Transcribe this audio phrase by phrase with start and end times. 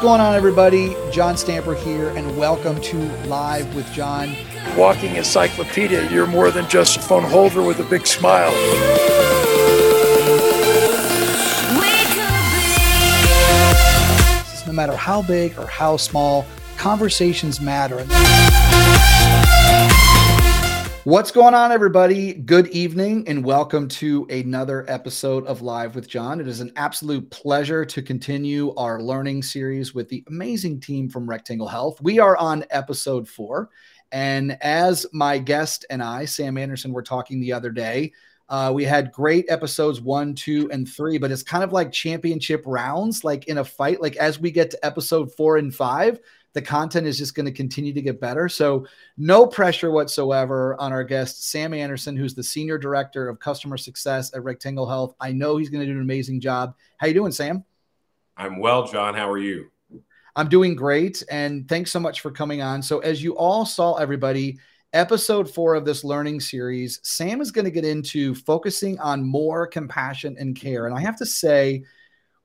[0.00, 0.96] going on, everybody?
[1.12, 4.34] John Stamper here, and welcome to Live with John.
[4.74, 8.50] Walking encyclopedia, you're more than just a phone holder with a big smile.
[14.66, 16.46] No matter how big or how small,
[16.78, 18.06] conversations matter.
[21.04, 22.34] What's going on, everybody?
[22.34, 26.40] Good evening, and welcome to another episode of Live with John.
[26.40, 31.26] It is an absolute pleasure to continue our learning series with the amazing team from
[31.26, 32.02] Rectangle Health.
[32.02, 33.70] We are on episode four,
[34.12, 38.12] and as my guest and I, Sam Anderson, were talking the other day,
[38.50, 42.62] uh, we had great episodes one, two, and three, but it's kind of like championship
[42.66, 44.02] rounds, like in a fight.
[44.02, 46.20] Like as we get to episode four and five,
[46.52, 48.48] the content is just going to continue to get better.
[48.48, 48.86] So,
[49.16, 54.34] no pressure whatsoever on our guest, Sam Anderson, who's the Senior Director of Customer Success
[54.34, 55.14] at Rectangle Health.
[55.20, 56.74] I know he's going to do an amazing job.
[56.96, 57.64] How you doing, Sam?
[58.36, 59.14] I'm well, John.
[59.14, 59.70] How are you?
[60.36, 61.22] I'm doing great.
[61.30, 62.82] And thanks so much for coming on.
[62.82, 64.58] So, as you all saw, everybody,
[64.92, 69.66] episode four of this learning series, Sam is going to get into focusing on more
[69.66, 70.86] compassion and care.
[70.86, 71.84] And I have to say,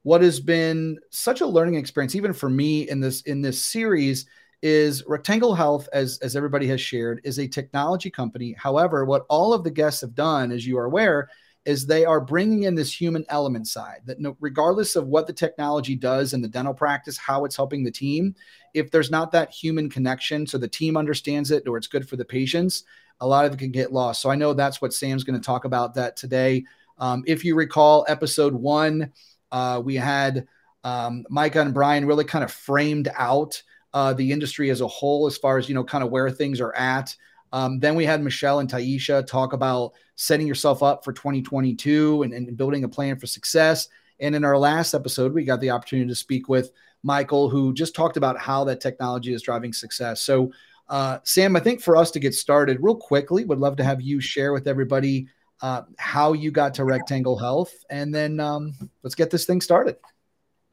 [0.05, 4.27] what has been such a learning experience even for me in this in this series
[4.61, 8.53] is rectangle health as as everybody has shared is a technology company.
[8.53, 11.27] However what all of the guests have done as you are aware
[11.65, 15.33] is they are bringing in this human element side that no, regardless of what the
[15.33, 18.35] technology does in the dental practice how it's helping the team
[18.75, 22.15] if there's not that human connection so the team understands it or it's good for
[22.15, 22.83] the patients
[23.21, 24.21] a lot of it can get lost.
[24.21, 26.63] So i know that's what sam's going to talk about that today.
[26.99, 29.11] Um, if you recall episode one
[29.55, 30.45] uh, we had
[30.83, 35.27] um, Micah and Brian really kind of framed out uh, the industry as a whole,
[35.27, 37.15] as far as you know, kind of where things are at.
[37.53, 42.33] Um, then we had Michelle and Taisha talk about setting yourself up for 2022 and,
[42.33, 43.87] and building a plan for success.
[44.19, 47.95] And in our last episode, we got the opportunity to speak with Michael, who just
[47.95, 50.19] talked about how that technology is driving success.
[50.19, 50.51] So,
[50.89, 54.01] uh, Sam, I think for us to get started real quickly, would love to have
[54.01, 55.29] you share with everybody
[55.61, 58.73] uh, how you got to Rectangle Health, and then um,
[59.03, 59.97] let's get this thing started.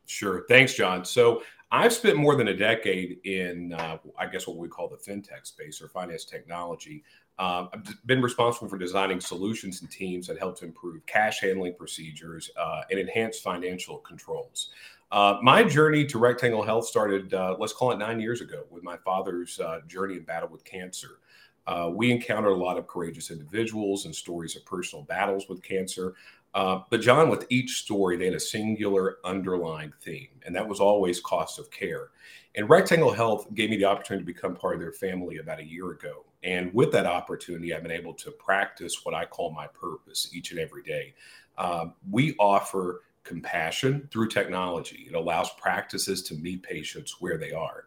[0.07, 0.45] Sure.
[0.49, 1.05] Thanks, John.
[1.05, 4.97] So I've spent more than a decade in, uh, I guess, what we call the
[4.97, 7.03] fintech space or finance technology.
[7.39, 11.75] Um, I've been responsible for designing solutions and teams that help to improve cash handling
[11.75, 14.69] procedures uh, and enhance financial controls.
[15.11, 18.83] Uh, my journey to Rectangle Health started, uh, let's call it nine years ago, with
[18.83, 21.21] my father's uh, journey in battle with cancer.
[21.67, 26.15] Uh, we encountered a lot of courageous individuals and stories of personal battles with cancer.
[26.55, 30.81] Uh, but, John, with each story, they had a singular underlying theme, and that was
[30.81, 32.11] always cost of care.
[32.55, 35.65] And Rectangle Health gave me the opportunity to become part of their family about a
[35.65, 36.25] year ago.
[36.43, 40.51] And with that opportunity, I've been able to practice what I call my purpose each
[40.51, 41.15] and every day.
[41.57, 45.07] Um, we offer compassion through technology.
[45.09, 47.85] It allows practices to meet patients where they are.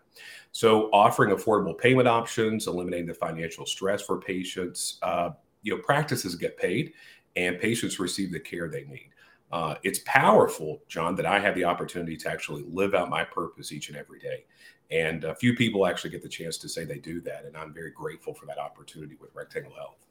[0.51, 5.31] So, offering affordable payment options, eliminating the financial stress for patients, uh,
[5.63, 6.93] you know, practices get paid,
[7.35, 9.09] and patients receive the care they need.
[9.51, 13.71] Uh, it's powerful, John, that I have the opportunity to actually live out my purpose
[13.71, 14.45] each and every day.
[14.91, 17.45] And a few people actually get the chance to say they do that.
[17.45, 20.05] And I'm very grateful for that opportunity with Rectangle Health.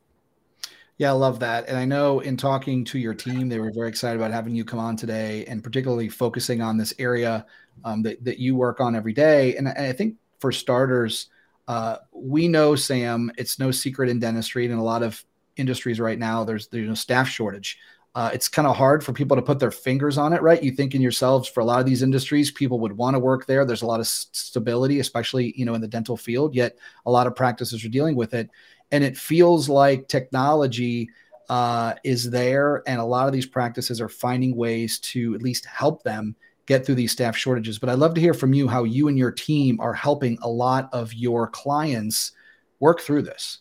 [0.98, 1.68] Yeah, I love that.
[1.68, 4.64] And I know in talking to your team, they were very excited about having you
[4.64, 7.46] come on today and particularly focusing on this area
[7.84, 9.56] um, that, that you work on every day.
[9.56, 11.28] And I think for starters,
[11.66, 15.24] uh, we know, Sam, it's no secret in dentistry and in a lot of
[15.56, 17.78] industries right now, there's, there's no staff shortage.
[18.14, 20.62] Uh, it's kind of hard for people to put their fingers on it, right?
[20.62, 23.46] You think in yourselves for a lot of these industries, people would want to work
[23.46, 23.64] there.
[23.64, 26.54] There's a lot of stability, especially you know in the dental field.
[26.54, 28.50] Yet a lot of practices are dealing with it
[28.92, 31.10] and it feels like technology
[31.48, 35.66] uh, is there, and a lot of these practices are finding ways to at least
[35.66, 36.34] help them
[36.66, 37.78] get through these staff shortages.
[37.78, 40.48] But I'd love to hear from you how you and your team are helping a
[40.48, 42.32] lot of your clients
[42.80, 43.58] work through this.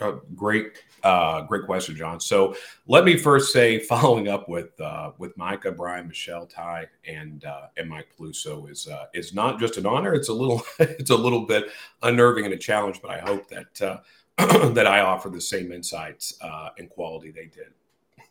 [0.00, 2.20] Uh, great, uh, great question, John.
[2.20, 2.54] So
[2.86, 7.68] let me first say, following up with uh, with Micah, Brian, Michelle, Ty, and uh,
[7.76, 10.14] and Mike Peluso is uh, is not just an honor.
[10.14, 11.70] It's a little it's a little bit
[12.02, 14.00] unnerving and a challenge, but I hope that uh,
[14.74, 17.72] that I offer the same insights uh, and quality they did.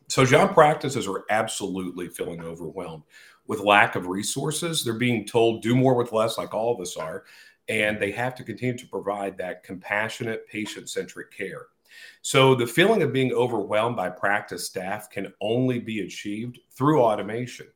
[0.08, 3.04] So, John practices are absolutely feeling overwhelmed
[3.48, 4.84] with lack of resources.
[4.84, 7.24] They're being told do more with less, like all of us are,
[7.70, 11.68] and they have to continue to provide that compassionate, patient centric care.
[12.22, 17.68] So, the feeling of being overwhelmed by practice staff can only be achieved through automation.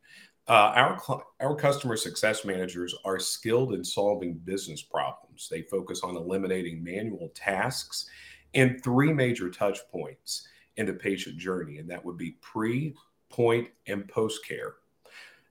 [0.50, 5.48] Uh, our, our customer success managers are skilled in solving business problems.
[5.48, 8.10] They focus on eliminating manual tasks
[8.54, 10.48] in three major touch points
[10.78, 12.96] in the patient journey, and that would be pre,
[13.30, 14.74] point, and post care.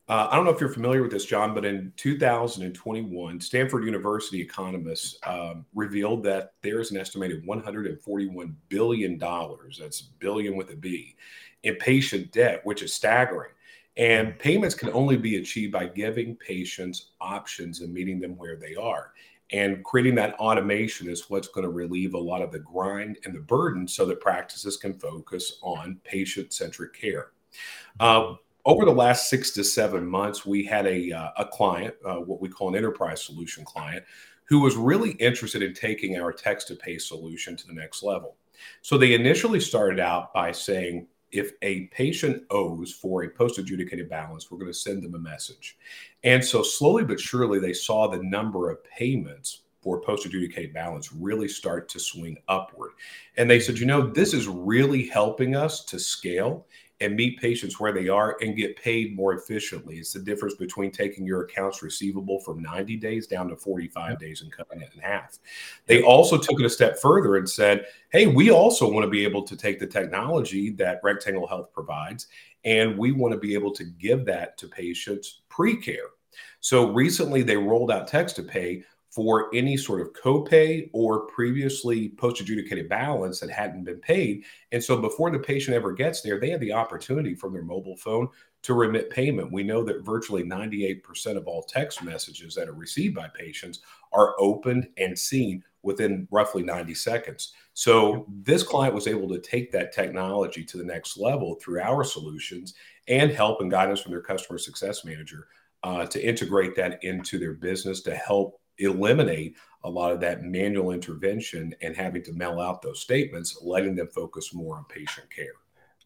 [0.08, 4.40] Uh, I don't know if you're familiar with this, John, but in 2021, Stanford University
[4.40, 9.78] economists um, revealed that there's an estimated 141 billion dollars.
[9.80, 11.14] That's billion with a B
[11.62, 13.50] in patient debt, which is staggering.
[13.98, 18.76] And payments can only be achieved by giving patients options and meeting them where they
[18.76, 19.12] are.
[19.50, 23.34] And creating that automation is what's going to relieve a lot of the grind and
[23.34, 27.32] the burden so that practices can focus on patient centric care.
[27.98, 28.34] Uh,
[28.64, 32.40] over the last six to seven months, we had a, uh, a client, uh, what
[32.40, 34.04] we call an enterprise solution client,
[34.44, 38.36] who was really interested in taking our text to pay solution to the next level.
[38.82, 44.08] So they initially started out by saying, if a patient owes for a post adjudicated
[44.08, 45.76] balance, we're going to send them a message.
[46.24, 51.12] And so slowly but surely, they saw the number of payments for post adjudicated balance
[51.12, 52.92] really start to swing upward.
[53.36, 56.66] And they said, you know, this is really helping us to scale
[57.00, 59.98] and meet patients where they are and get paid more efficiently.
[59.98, 64.42] It's the difference between taking your accounts receivable from 90 days down to 45 days
[64.42, 65.38] and cutting it in half.
[65.86, 69.24] They also took it a step further and said, hey, we also want to be
[69.24, 72.26] able to take the technology that Rectangle Health provides,
[72.64, 76.08] and we want to be able to give that to patients pre care.
[76.60, 78.82] So recently they rolled out text to pay
[79.18, 84.44] for any sort of copay or previously post adjudicated balance that hadn't been paid.
[84.70, 87.96] And so before the patient ever gets there, they have the opportunity from their mobile
[87.96, 88.28] phone
[88.62, 89.50] to remit payment.
[89.50, 93.80] We know that virtually 98% of all text messages that are received by patients
[94.12, 97.54] are opened and seen within roughly 90 seconds.
[97.74, 102.04] So this client was able to take that technology to the next level through our
[102.04, 102.74] solutions
[103.08, 105.48] and help and guidance from their customer success manager
[105.82, 110.90] uh, to integrate that into their business to help eliminate a lot of that manual
[110.90, 115.52] intervention and having to mail out those statements, letting them focus more on patient care.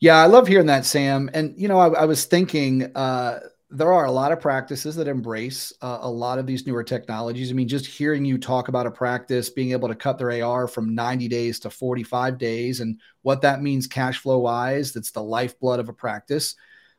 [0.00, 1.30] Yeah, I love hearing that, Sam.
[1.32, 3.40] And you know, I, I was thinking uh,
[3.70, 7.50] there are a lot of practices that embrace uh, a lot of these newer technologies.
[7.50, 10.68] I mean, just hearing you talk about a practice being able to cut their AR
[10.68, 15.22] from 90 days to 45 days and what that means cash flow wise, that's the
[15.22, 16.54] lifeblood of a practice.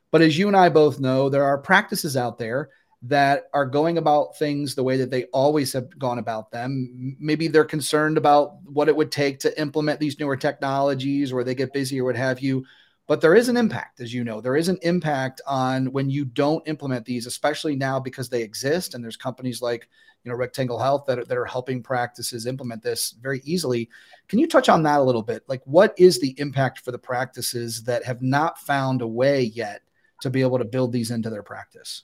[0.09, 2.69] But as you and I both know, there are practices out there
[3.05, 7.17] that are going about things the way that they always have gone about them.
[7.19, 11.53] Maybe they're concerned about what it would take to implement these newer technologies or they
[11.53, 12.65] get busy or what have you.
[13.05, 16.23] But there is an impact, as you know, there is an impact on when you
[16.23, 18.93] don't implement these, especially now because they exist.
[18.93, 19.89] And there's companies like,
[20.23, 23.89] you know, Rectangle Health that are, that are helping practices implement this very easily.
[24.29, 25.43] Can you touch on that a little bit?
[25.49, 29.81] Like, what is the impact for the practices that have not found a way yet
[30.21, 32.03] to be able to build these into their practice?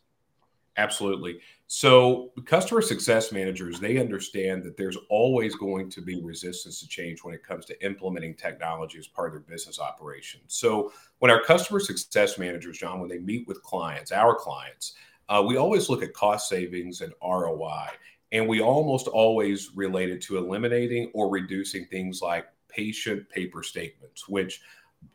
[0.80, 1.42] Absolutely.
[1.68, 7.22] So, customer success managers, they understand that there's always going to be resistance to change
[7.22, 10.40] when it comes to implementing technology as part of their business operation.
[10.48, 14.94] So, when our customer success managers, John, when they meet with clients, our clients,
[15.28, 17.88] uh, we always look at cost savings and ROI.
[18.31, 24.30] And we almost always relate it to eliminating or reducing things like patient paper statements,
[24.30, 24.62] which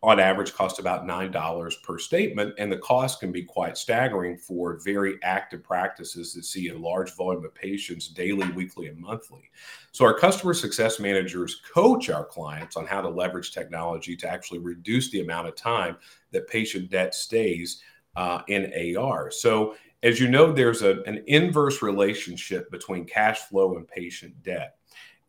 [0.02, 2.54] on average cost about $9 per statement.
[2.58, 7.14] And the cost can be quite staggering for very active practices that see a large
[7.14, 9.50] volume of patients daily, weekly, and monthly.
[9.92, 14.58] So our customer success managers coach our clients on how to leverage technology to actually
[14.58, 15.96] reduce the amount of time
[16.32, 17.82] that patient debt stays
[18.16, 19.30] uh, in AR.
[19.30, 24.76] So as you know, there's a, an inverse relationship between cash flow and patient debt.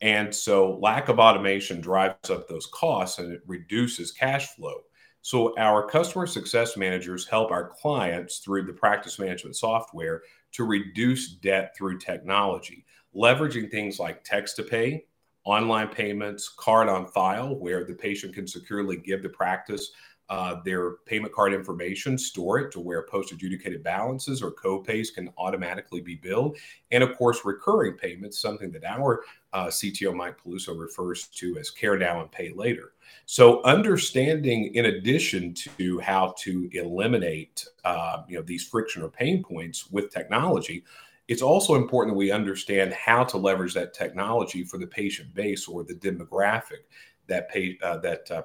[0.02, 4.82] And so lack of automation drives up those costs and it reduces cash flow.
[5.22, 10.22] So our customer success managers help our clients through the practice management software
[10.52, 12.86] to reduce debt through technology,
[13.16, 15.06] leveraging things like text to pay,
[15.44, 19.92] online payments, card on file, where the patient can securely give the practice
[20.30, 25.30] uh, their payment card information, store it to where post adjudicated balances or co-pays can
[25.38, 26.58] automatically be billed.
[26.92, 29.24] And of course, recurring payments, something that our
[29.56, 32.92] uh, CTO Mike Peluso refers to as care now and pay later.
[33.26, 39.42] So understanding in addition to how to eliminate uh, you know these friction or pain
[39.42, 40.84] points with technology,
[41.30, 45.70] it's also important that we understand how to leverage that technology for the patient base
[45.70, 46.84] or the demographic
[47.28, 48.44] that pay uh, that uh,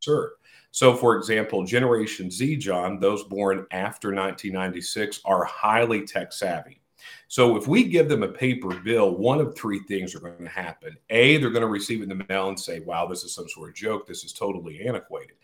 [0.00, 0.32] serve.
[0.70, 6.82] So, for example, Generation Z, John, those born after 1996, are highly tech savvy.
[7.28, 10.48] So, if we give them a paper bill, one of three things are going to
[10.48, 10.96] happen.
[11.10, 13.48] A, they're going to receive it in the mail and say, wow, this is some
[13.48, 14.06] sort of joke.
[14.06, 15.36] This is totally antiquated.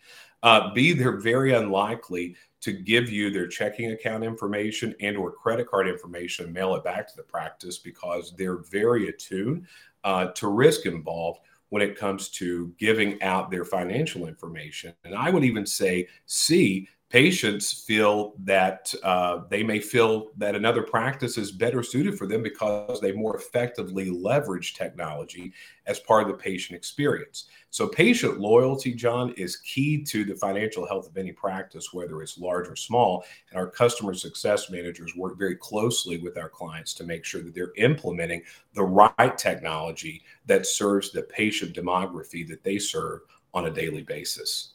[0.43, 5.69] Uh, B, they're very unlikely to give you their checking account information and or credit
[5.69, 9.65] card information and mail it back to the practice because they're very attuned
[10.03, 11.39] uh, to risk involved
[11.69, 14.93] when it comes to giving out their financial information.
[15.03, 20.81] And I would even say, C, patients feel that uh, they may feel that another
[20.81, 25.53] practice is better suited for them because they more effectively leverage technology
[25.85, 27.45] as part of the patient experience.
[27.69, 32.39] So, patient loyalty, John, is key to the financial health of any practice, whether it's
[32.39, 33.23] large or small.
[33.51, 37.53] And our customer success managers work very closely with our clients to make sure that
[37.53, 38.41] they're implementing
[38.73, 43.21] the right technology that serves the patient demography that they serve
[43.53, 44.72] on a daily basis.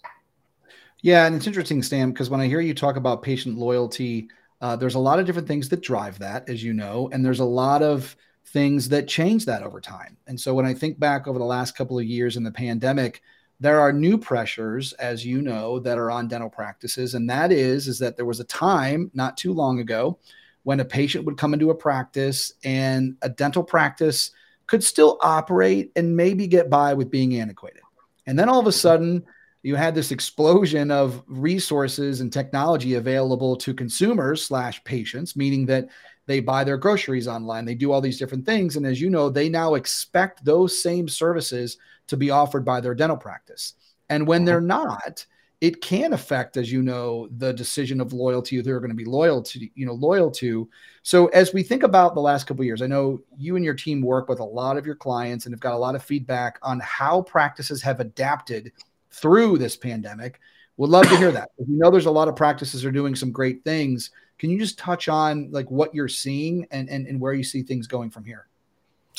[1.02, 4.28] Yeah, and it's interesting, Sam, because when I hear you talk about patient loyalty,
[4.61, 7.38] uh, there's a lot of different things that drive that, as you know, and there's
[7.40, 10.17] a lot of things that change that over time.
[10.26, 13.23] And so when I think back over the last couple of years in the pandemic,
[13.61, 17.88] there are new pressures, as you know, that are on dental practices, and that is
[17.88, 20.19] is that there was a time not too long ago
[20.62, 24.33] when a patient would come into a practice and a dental practice
[24.67, 27.83] could still operate and maybe get by with being antiquated.
[28.26, 29.25] And then all of a sudden,
[29.62, 35.88] you had this explosion of resources and technology available to consumers slash patients meaning that
[36.27, 39.29] they buy their groceries online they do all these different things and as you know
[39.29, 43.75] they now expect those same services to be offered by their dental practice.
[44.09, 44.85] And when they're uh-huh.
[44.85, 45.27] not
[45.61, 49.43] it can affect as you know the decision of loyalty they're going to be loyal
[49.43, 50.69] to you know loyal to.
[51.03, 54.00] So as we think about the last couple years i know you and your team
[54.00, 56.79] work with a lot of your clients and have got a lot of feedback on
[56.81, 58.71] how practices have adapted
[59.11, 60.41] through this pandemic.
[60.77, 61.50] Would love to hear that.
[61.57, 64.11] We know there's a lot of practices are doing some great things.
[64.38, 67.62] Can you just touch on like what you're seeing and, and, and where you see
[67.62, 68.47] things going from here?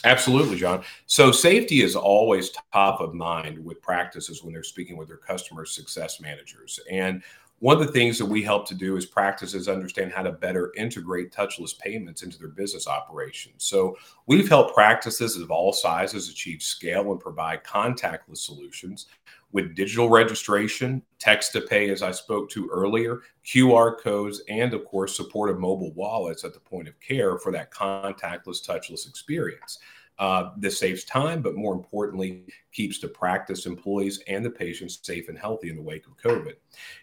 [0.05, 0.84] Absolutely, John.
[1.08, 5.65] So safety is always top of mind with practices when they're speaking with their customer
[5.65, 6.79] success managers.
[6.89, 7.22] And
[7.60, 10.72] one of the things that we help to do is practices understand how to better
[10.77, 13.65] integrate touchless payments into their business operations.
[13.65, 19.08] So we've helped practices of all sizes achieve scale and provide contactless solutions
[19.51, 24.85] with digital registration, text to pay, as I spoke to earlier, QR codes, and of
[24.85, 29.79] course, support of mobile wallets at the point of care for that contactless, touchless experience.
[30.19, 35.29] Uh, this saves time, but more importantly, keeps the practice employees and the patients safe
[35.29, 36.47] and healthy in the wake of COVID.
[36.47, 36.55] You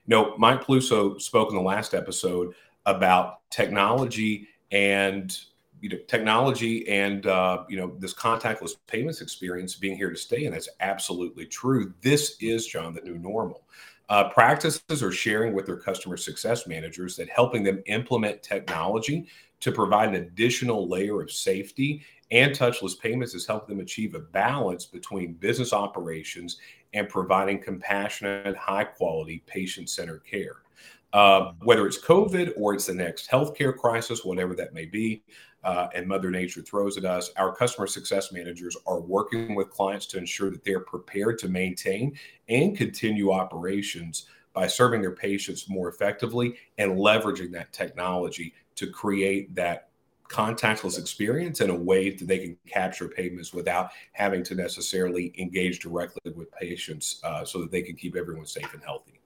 [0.06, 5.36] know, Mike Peluso spoke in the last episode about technology and
[5.80, 10.46] you know technology and uh, you know this contactless payments experience being here to stay
[10.46, 11.92] and that's absolutely true.
[12.00, 13.62] This is john the new normal.
[14.08, 19.26] Uh, practices are sharing with their customer success managers that helping them implement technology
[19.58, 24.20] to provide an additional layer of safety and touchless payments has helped them achieve a
[24.20, 26.58] balance between business operations
[26.92, 30.56] and providing compassionate high quality patient centered care.
[31.12, 35.22] Uh, whether it's COVID or it's the next healthcare crisis, whatever that may be,
[35.66, 40.06] uh, and Mother Nature throws at us, our customer success managers are working with clients
[40.06, 42.16] to ensure that they're prepared to maintain
[42.48, 49.52] and continue operations by serving their patients more effectively and leveraging that technology to create
[49.56, 49.88] that
[50.30, 55.80] contactless experience in a way that they can capture payments without having to necessarily engage
[55.80, 59.20] directly with patients uh, so that they can keep everyone safe and healthy.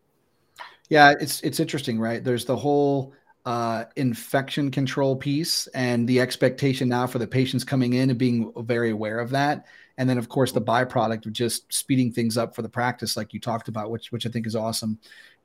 [0.89, 2.25] Yeah, it's it's interesting, right?
[2.25, 3.15] There's the whole
[3.47, 8.53] uh, infection control piece and the expectation now for the patients coming in and being
[8.59, 9.67] very aware of that.
[9.99, 13.35] And then, of course, the byproduct of just speeding things up for the practice, like
[13.35, 14.99] you talked about, which which I think is awesome.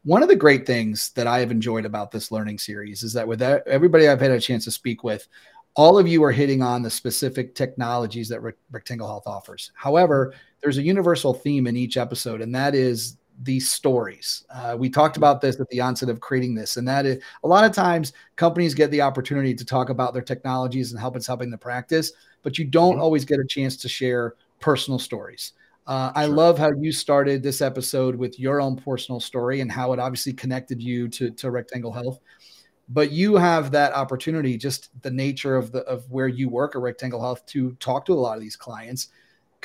[0.04, 3.28] One of the great things that I have enjoyed about this learning series is that
[3.28, 5.28] with everybody I've had a chance to speak with,
[5.76, 9.72] all of you are hitting on the specific technologies that Rectangle Health offers.
[9.74, 14.46] However, there's a universal theme in each episode, and that is these stories.
[14.50, 17.48] Uh, we talked about this at the onset of creating this, and that is a
[17.48, 21.28] lot of times companies get the opportunity to talk about their technologies and help it's
[21.28, 22.14] helping the practice,
[22.44, 23.02] but you don't mm-hmm.
[23.02, 25.54] always get a chance to share personal stories.
[25.88, 29.94] Uh, I love how you started this episode with your own personal story and how
[29.94, 32.20] it obviously connected you to, to Rectangle Health.
[32.90, 36.82] But you have that opportunity, just the nature of the of where you work at
[36.82, 39.10] Rectangle Health, to talk to a lot of these clients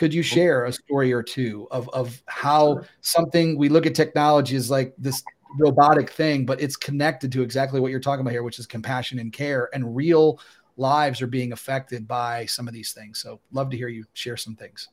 [0.01, 4.57] could you share a story or two of, of how something we look at technology
[4.57, 5.23] is like this
[5.59, 9.19] robotic thing, but it's connected to exactly what you're talking about here, which is compassion
[9.19, 10.41] and care, and real
[10.79, 13.21] lives are being affected by some of these things.
[13.21, 14.89] So, love to hear you share some things.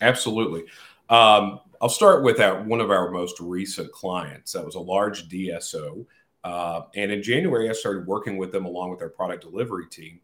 [0.00, 0.64] Absolutely.
[1.08, 4.50] Um, I'll start with our, one of our most recent clients.
[4.54, 6.04] That was a large DSO.
[6.42, 10.18] Uh, and in January, I started working with them along with our product delivery team.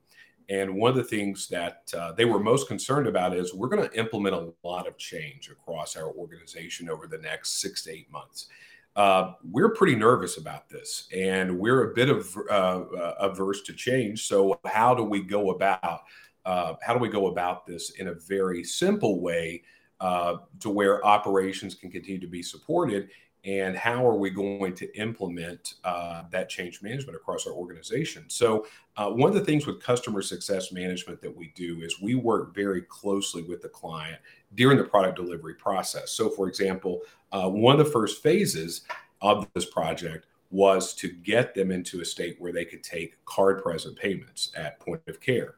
[0.48, 3.88] And one of the things that uh, they were most concerned about is we're going
[3.88, 8.10] to implement a lot of change across our organization over the next six to eight
[8.10, 8.48] months.
[8.94, 13.72] Uh, we're pretty nervous about this, and we're a bit of uh, uh averse to
[13.72, 14.26] change.
[14.26, 16.02] So, how do we go about
[16.44, 19.62] uh, how do we go about this in a very simple way
[20.00, 23.08] uh, to where operations can continue to be supported
[23.44, 28.24] and how are we going to implement uh, that change management across our organization?
[28.28, 32.14] So uh, one of the things with customer success management that we do is we
[32.14, 34.18] work very closely with the client
[34.54, 36.12] during the product delivery process.
[36.12, 37.00] So for example
[37.32, 38.82] uh, one of the first phases
[39.20, 43.62] of this project was to get them into a state where they could take card
[43.62, 45.54] present payments at point of care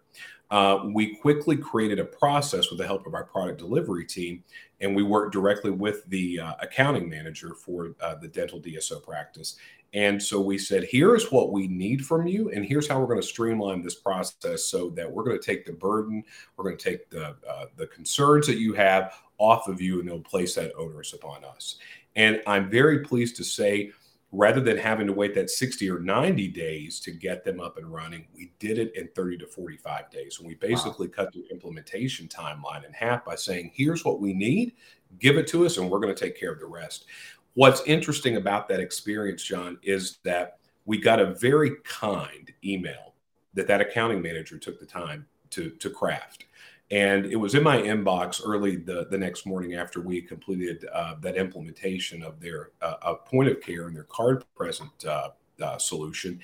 [0.51, 4.45] uh, we quickly created a process with the help of our product delivery team,
[4.81, 9.57] and we worked directly with the uh, accounting manager for uh, the dental DSO practice.
[9.95, 13.21] And so we said, here's what we need from you, and here's how we're going
[13.21, 16.25] to streamline this process so that we're going to take the burden,
[16.57, 20.09] we're going to take the uh, the concerns that you have off of you, and
[20.09, 21.77] they'll place that onus upon us.
[22.17, 23.93] And I'm very pleased to say
[24.35, 27.93] rather than having to wait that 60 or 90 days to get them up and
[27.93, 30.39] running, we did it in 30 to 45 days.
[30.39, 31.13] And we basically wow.
[31.17, 34.73] cut the implementation timeline in half by saying, here's what we need,
[35.21, 37.07] give it to us, and we're going to take care of the rest.
[37.55, 43.15] What's interesting about that experience, John, is that we got a very kind email
[43.55, 46.47] that that accounting manager took the time to, to craft.
[46.91, 51.15] And it was in my inbox early the, the next morning after we completed uh,
[51.21, 55.31] that implementation of their uh, point of care and their card present uh,
[55.63, 56.41] uh, solution.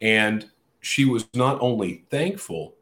[0.00, 0.48] And
[0.80, 2.76] she was not only thankful,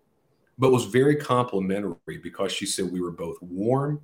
[0.59, 4.01] but was very complimentary because she said we were both warm,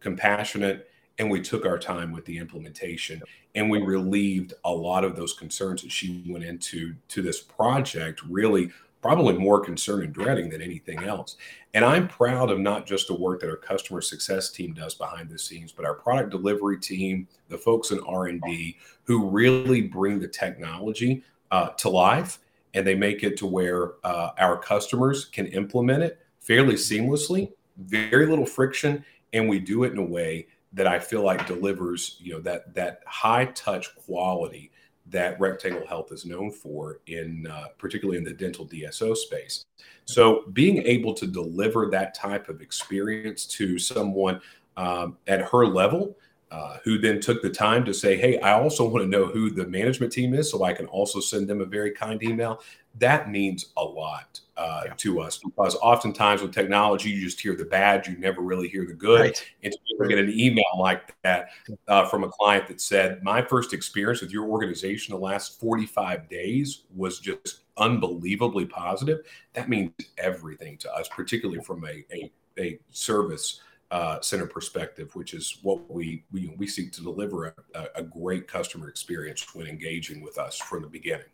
[0.00, 3.22] compassionate, and we took our time with the implementation
[3.54, 8.20] and we relieved a lot of those concerns that she went into to this project
[8.28, 8.70] really
[9.04, 11.36] probably more concern and dreading than anything else.
[11.74, 15.28] And I'm proud of not just the work that our customer success team does behind
[15.28, 20.26] the scenes, but our product delivery team, the folks in R&D who really bring the
[20.26, 22.38] technology uh, to life
[22.72, 28.24] and they make it to where uh, our customers can implement it fairly seamlessly, very
[28.24, 32.32] little friction, and we do it in a way that I feel like delivers, you
[32.32, 34.72] know, that that high touch quality
[35.06, 39.64] that Rectangle Health is known for, in uh, particularly in the dental DSO space.
[40.06, 44.40] So, being able to deliver that type of experience to someone
[44.76, 46.16] um, at her level,
[46.54, 49.50] uh, who then took the time to say, "Hey, I also want to know who
[49.50, 52.62] the management team is, so I can also send them a very kind email."
[53.00, 54.94] That means a lot uh, yeah.
[54.98, 58.86] to us because oftentimes with technology, you just hear the bad, you never really hear
[58.86, 59.20] the good.
[59.20, 59.52] Right.
[59.64, 61.48] And to get an email like that
[61.88, 66.28] uh, from a client that said, My first experience with your organization the last 45
[66.28, 72.78] days was just unbelievably positive, that means everything to us, particularly from a, a, a
[72.90, 73.60] service.
[73.90, 78.48] Uh, center perspective, which is what we we, we seek to deliver a, a great
[78.48, 81.26] customer experience when engaging with us from the beginning.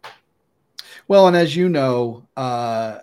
[1.09, 2.99] Well, and as you know, uh,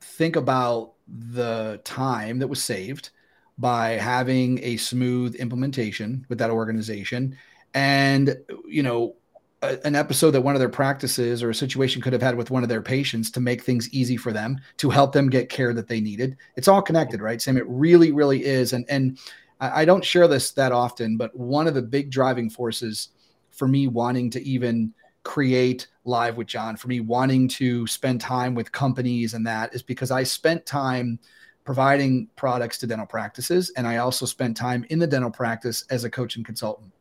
[0.00, 3.10] think about the time that was saved
[3.56, 7.36] by having a smooth implementation with that organization
[7.74, 9.14] and you know
[9.62, 12.50] a, an episode that one of their practices or a situation could have had with
[12.50, 15.74] one of their patients to make things easy for them to help them get care
[15.74, 19.18] that they needed it's all connected right sam it really really is and and
[19.60, 23.10] I, I don't share this that often but one of the big driving forces
[23.50, 28.54] for me wanting to even create live with John, for me wanting to spend time
[28.54, 31.18] with companies and that is because I spent time
[31.64, 33.70] providing products to dental practices.
[33.76, 36.92] And I also spent time in the dental practice as a coach and consultant.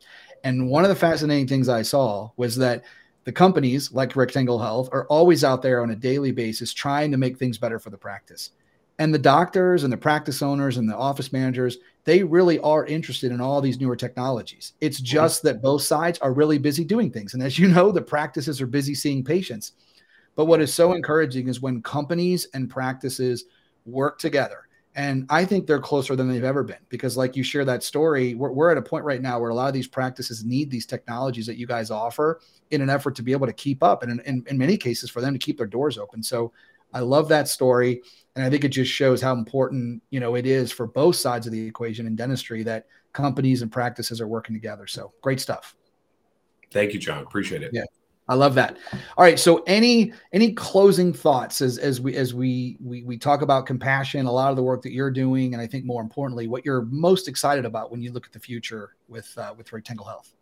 [0.43, 2.83] And one of the fascinating things I saw was that
[3.25, 7.17] the companies like Rectangle Health are always out there on a daily basis trying to
[7.17, 8.51] make things better for the practice.
[8.97, 13.31] And the doctors and the practice owners and the office managers, they really are interested
[13.31, 14.73] in all these newer technologies.
[14.81, 15.05] It's mm-hmm.
[15.05, 17.33] just that both sides are really busy doing things.
[17.33, 19.73] And as you know, the practices are busy seeing patients.
[20.35, 23.45] But what is so encouraging is when companies and practices
[23.85, 24.68] work together.
[24.99, 28.35] And I think they're closer than they've ever been because, like you share that story,
[28.35, 30.85] we're, we're at a point right now where a lot of these practices need these
[30.85, 34.11] technologies that you guys offer in an effort to be able to keep up, and
[34.11, 36.21] in, in, in many cases, for them to keep their doors open.
[36.21, 36.51] So
[36.93, 38.01] I love that story.
[38.35, 41.47] And I think it just shows how important, you know, it is for both sides
[41.47, 44.85] of the equation in dentistry that companies and practices are working together.
[44.85, 45.77] So great stuff.
[46.71, 47.23] Thank you, John.
[47.23, 47.71] Appreciate it.
[47.73, 47.85] Yeah.
[48.29, 48.77] I love that.
[49.17, 49.39] All right.
[49.39, 54.27] So any any closing thoughts as as we as we we we talk about compassion,
[54.27, 56.83] a lot of the work that you're doing, and I think more importantly, what you're
[56.83, 60.35] most excited about when you look at the future with uh, with Rectangle Health.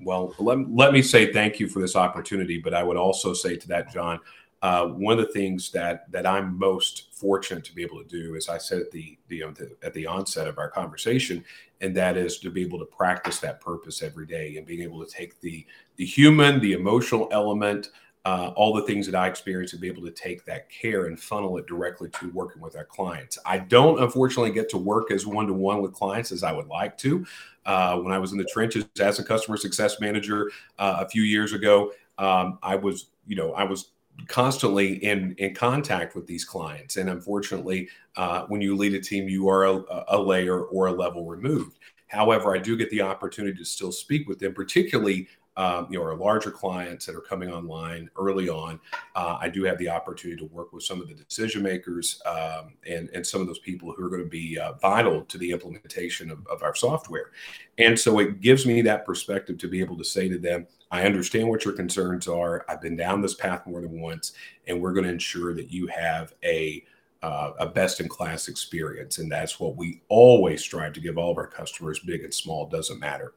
[0.00, 3.56] Well, let, let me say thank you for this opportunity, but I would also say
[3.56, 4.20] to that, John,
[4.64, 8.34] uh, one of the things that that I'm most fortunate to be able to do,
[8.34, 9.44] as I said at the, the,
[9.82, 11.44] at the onset of our conversation,
[11.82, 15.04] and that is to be able to practice that purpose every day and being able
[15.04, 17.90] to take the the human, the emotional element
[18.24, 21.20] uh, all the things that I experience and be able to take that care and
[21.20, 23.36] funnel it directly to working with our clients.
[23.44, 26.68] I don't unfortunately get to work as one to one with clients as I would
[26.68, 27.26] like to.
[27.66, 31.20] Uh, when I was in the trenches as a customer success manager uh, a few
[31.20, 33.90] years ago, um, I was, you know, I was
[34.28, 39.28] constantly in in contact with these clients, and unfortunately, uh, when you lead a team,
[39.28, 41.78] you are a, a layer or a level removed.
[42.08, 46.04] However, I do get the opportunity to still speak with them, particularly um, you know,
[46.04, 48.80] our larger clients that are coming online early on,
[49.14, 52.74] uh, I do have the opportunity to work with some of the decision makers um,
[52.86, 55.50] and, and some of those people who are going to be uh, vital to the
[55.50, 57.30] implementation of, of our software.
[57.78, 61.04] And so it gives me that perspective to be able to say to them, I
[61.04, 62.64] understand what your concerns are.
[62.68, 64.32] I've been down this path more than once,
[64.66, 66.84] and we're going to ensure that you have a
[67.24, 69.18] uh, a best in class experience.
[69.18, 72.66] And that's what we always strive to give all of our customers, big and small,
[72.66, 73.34] doesn't matter.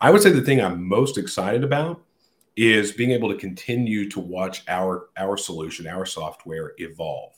[0.00, 2.02] I would say the thing I'm most excited about
[2.56, 7.36] is being able to continue to watch our our solution, our software evolve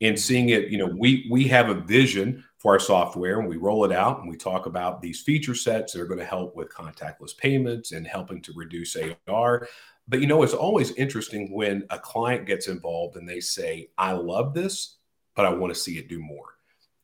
[0.00, 3.56] and seeing it, you know, we we have a vision for our software and we
[3.56, 6.56] roll it out and we talk about these feature sets that are going to help
[6.56, 8.96] with contactless payments and helping to reduce
[9.28, 9.68] AR.
[10.08, 14.12] But you know, it's always interesting when a client gets involved and they say, I
[14.12, 14.97] love this,
[15.38, 16.56] but I want to see it do more.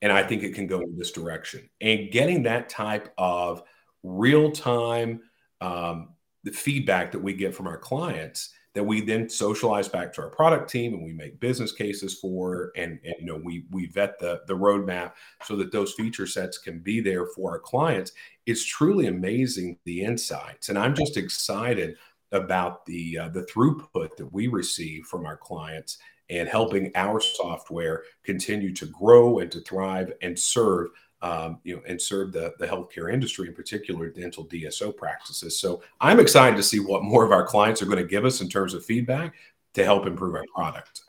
[0.03, 1.71] And I think it can go in this direction.
[1.81, 3.63] And getting that type of
[4.03, 5.21] real time
[5.61, 6.09] um,
[6.43, 10.31] the feedback that we get from our clients that we then socialize back to our
[10.31, 14.19] product team and we make business cases for and, and you know we we vet
[14.19, 15.13] the the roadmap
[15.45, 18.13] so that those feature sets can be there for our clients
[18.47, 21.97] it's truly amazing the insights and i'm just excited
[22.33, 25.99] about the uh, the throughput that we receive from our clients
[26.31, 30.89] and helping our software continue to grow and to thrive and serve
[31.25, 35.59] um, you know, and serve the, the healthcare industry, in particular dental DSO practices.
[35.59, 38.43] So I'm excited to see what more of our clients are going to give us
[38.43, 39.35] in terms of feedback
[39.73, 41.01] to help improve our product.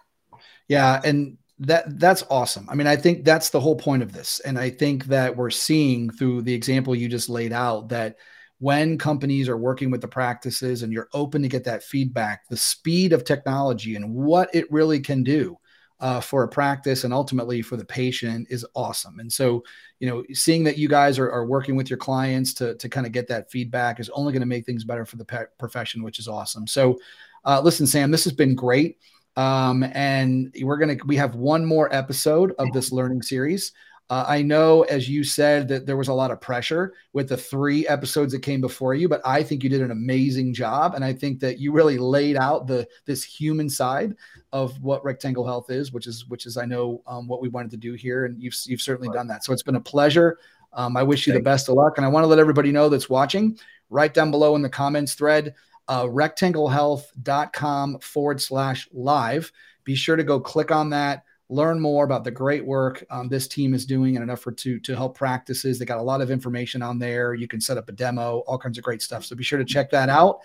[0.70, 2.66] Yeah, and that that's awesome.
[2.70, 5.50] I mean, I think that's the whole point of this, and I think that we're
[5.50, 8.16] seeing through the example you just laid out that
[8.60, 12.58] when companies are working with the practices and you're open to get that feedback, the
[12.58, 15.58] speed of technology and what it really can do
[16.00, 19.20] uh, for a practice and ultimately for the patient is awesome.
[19.20, 19.64] And so,
[20.00, 23.06] you know, seeing that you guys are, are working with your clients to, to kind
[23.06, 26.04] of get that feedback is only going to make things better for the pe- profession,
[26.04, 26.68] which is awesome.
[26.68, 26.98] So,
[27.46, 28.98] uh, listen, Sam, this has been great.
[29.38, 33.74] Um, and we're going to, we have one more episode of this learning series.
[34.08, 37.38] Uh, I know, as you said, that there was a lot of pressure with the
[37.38, 41.04] three episodes that came before you, but I think you did an amazing job, and
[41.04, 44.16] I think that you really laid out the this human side
[44.54, 47.72] of what Rectangle Health is, which is which is I know um, what we wanted
[47.72, 49.16] to do here, and you've you've certainly right.
[49.16, 49.44] done that.
[49.44, 50.38] So it's been a pleasure.
[50.74, 52.72] Um, I wish you Thank the best of luck, and I want to let everybody
[52.72, 53.58] know that's watching.
[53.90, 55.56] Right down below in the comments thread,
[55.88, 59.52] uh, rectanglehealth.com forward slash live.
[59.84, 63.48] Be sure to go click on that learn more about the great work um, this
[63.48, 65.78] team is doing in an effort to to help practices.
[65.78, 67.34] They got a lot of information on there.
[67.34, 69.26] You can set up a demo, all kinds of great stuff.
[69.26, 70.40] So be sure to check that out.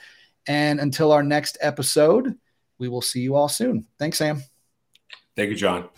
[0.46, 2.36] And until our next episode,
[2.78, 3.86] we will see you all soon.
[3.98, 4.42] Thanks, Sam.
[5.36, 5.88] Thank you, John.